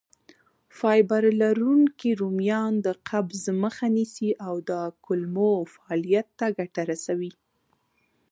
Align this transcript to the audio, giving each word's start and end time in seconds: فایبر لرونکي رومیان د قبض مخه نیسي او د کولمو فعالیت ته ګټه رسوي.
فایبر 0.77 1.23
لرونکي 1.41 2.09
رومیان 2.21 2.73
د 2.85 2.87
قبض 3.09 3.43
مخه 3.63 3.85
نیسي 3.97 4.29
او 4.47 4.55
د 4.69 4.71
کولمو 5.05 5.51
فعالیت 5.73 6.27
ته 6.39 6.45
ګټه 6.57 6.81
رسوي. 6.91 7.31